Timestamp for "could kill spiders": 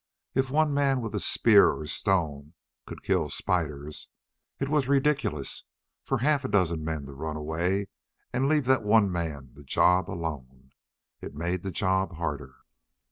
2.87-4.09